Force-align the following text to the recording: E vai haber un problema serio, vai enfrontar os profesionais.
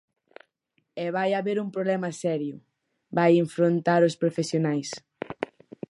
E 1.03 1.05
vai 1.15 1.29
haber 1.33 1.57
un 1.63 1.69
problema 1.75 2.09
serio, 2.23 2.55
vai 3.17 3.31
enfrontar 3.43 4.01
os 4.09 4.17
profesionais. 4.21 4.89